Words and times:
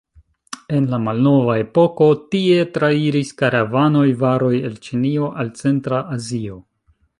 En 0.77 0.85
la 0.93 0.97
malnova 1.07 1.57
epoko, 1.63 2.07
tie 2.35 2.57
trairis 2.79 3.35
karavanoj, 3.43 4.07
varoj 4.25 4.53
el 4.71 4.83
Ĉinio 4.89 5.31
al 5.43 5.55
Centra 5.63 6.03
Azio. 6.19 6.61